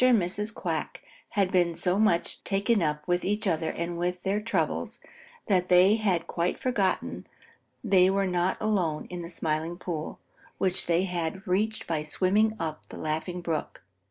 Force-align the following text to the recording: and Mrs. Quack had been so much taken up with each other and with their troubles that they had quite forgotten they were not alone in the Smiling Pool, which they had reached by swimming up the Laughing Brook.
and 0.03 0.17
Mrs. 0.19 0.51
Quack 0.51 1.01
had 1.29 1.51
been 1.51 1.75
so 1.75 1.99
much 1.99 2.43
taken 2.43 2.81
up 2.81 3.07
with 3.07 3.23
each 3.23 3.45
other 3.45 3.69
and 3.69 3.99
with 3.99 4.23
their 4.23 4.41
troubles 4.41 4.99
that 5.45 5.67
they 5.69 5.97
had 5.97 6.25
quite 6.25 6.57
forgotten 6.57 7.27
they 7.83 8.09
were 8.09 8.25
not 8.25 8.57
alone 8.59 9.05
in 9.11 9.21
the 9.21 9.29
Smiling 9.29 9.77
Pool, 9.77 10.17
which 10.57 10.87
they 10.87 11.03
had 11.03 11.45
reached 11.45 11.85
by 11.85 12.01
swimming 12.01 12.55
up 12.59 12.83
the 12.87 12.97
Laughing 12.97 13.41
Brook. 13.41 13.83